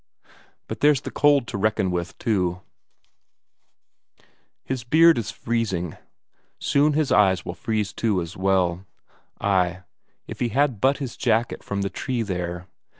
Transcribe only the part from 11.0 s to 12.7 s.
jacket from the tree there